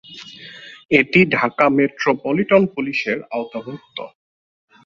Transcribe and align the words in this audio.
এটি 0.91 1.19
ঢাকা 1.35 1.65
মেট্রোপলিটন 1.77 2.61
পুলিশের 2.75 3.17
আওতাভুক্ত। 3.31 3.97